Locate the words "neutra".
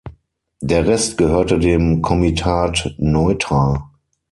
2.97-3.91